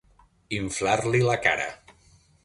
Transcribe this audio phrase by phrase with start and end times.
[0.59, 1.67] Inflar-li la cara.